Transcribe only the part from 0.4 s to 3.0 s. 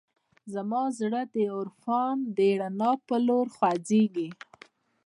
زما زړه د عرفان د رڼا